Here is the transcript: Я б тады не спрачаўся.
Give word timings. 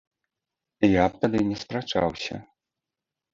Я 1.01 1.05
б 1.11 1.21
тады 1.25 1.39
не 1.51 1.57
спрачаўся. 1.65 2.35